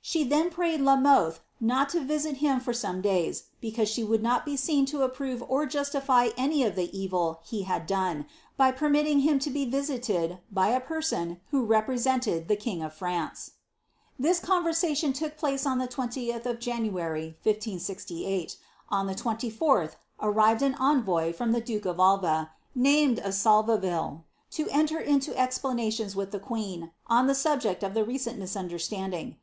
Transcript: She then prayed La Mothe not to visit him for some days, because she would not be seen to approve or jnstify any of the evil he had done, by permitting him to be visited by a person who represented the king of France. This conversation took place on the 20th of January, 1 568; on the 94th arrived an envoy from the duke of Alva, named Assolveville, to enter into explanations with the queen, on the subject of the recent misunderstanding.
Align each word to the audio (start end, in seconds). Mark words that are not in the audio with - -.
She 0.00 0.24
then 0.24 0.48
prayed 0.48 0.80
La 0.80 0.96
Mothe 0.96 1.38
not 1.60 1.90
to 1.90 2.00
visit 2.00 2.38
him 2.38 2.60
for 2.60 2.72
some 2.72 3.02
days, 3.02 3.48
because 3.60 3.90
she 3.90 4.02
would 4.02 4.22
not 4.22 4.46
be 4.46 4.56
seen 4.56 4.86
to 4.86 5.02
approve 5.02 5.44
or 5.50 5.66
jnstify 5.66 6.32
any 6.38 6.64
of 6.64 6.76
the 6.76 6.88
evil 6.98 7.40
he 7.44 7.64
had 7.64 7.86
done, 7.86 8.24
by 8.56 8.72
permitting 8.72 9.20
him 9.20 9.38
to 9.40 9.50
be 9.50 9.66
visited 9.66 10.38
by 10.50 10.68
a 10.68 10.80
person 10.80 11.42
who 11.50 11.62
represented 11.62 12.48
the 12.48 12.56
king 12.56 12.82
of 12.82 12.94
France. 12.94 13.50
This 14.18 14.40
conversation 14.40 15.12
took 15.12 15.36
place 15.36 15.66
on 15.66 15.76
the 15.76 15.86
20th 15.86 16.46
of 16.46 16.58
January, 16.58 17.36
1 17.42 17.54
568; 17.56 18.56
on 18.88 19.06
the 19.06 19.14
94th 19.14 19.96
arrived 20.22 20.62
an 20.62 20.74
envoy 20.76 21.34
from 21.34 21.52
the 21.52 21.60
duke 21.60 21.84
of 21.84 21.98
Alva, 21.98 22.50
named 22.74 23.18
Assolveville, 23.18 24.22
to 24.52 24.70
enter 24.70 24.98
into 24.98 25.38
explanations 25.38 26.16
with 26.16 26.30
the 26.30 26.40
queen, 26.40 26.92
on 27.08 27.26
the 27.26 27.34
subject 27.34 27.82
of 27.82 27.92
the 27.92 28.06
recent 28.06 28.38
misunderstanding. 28.38 29.36